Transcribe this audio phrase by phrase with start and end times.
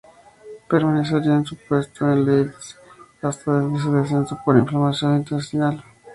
[0.67, 2.75] Permanecería en su puesto en Leeds
[3.21, 5.83] hasta su deceso por inflamación intestinal.